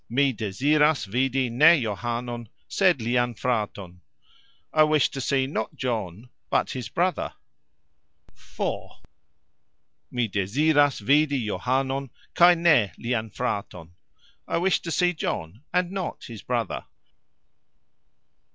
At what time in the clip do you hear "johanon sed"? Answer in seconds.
1.79-2.99